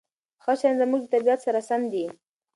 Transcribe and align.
ښه 0.43 0.53
شیان 0.59 0.75
زموږ 0.81 1.01
د 1.03 1.07
طبیعت 1.13 1.39
سره 1.45 1.59
سم 1.69 1.81
دي. 1.93 2.05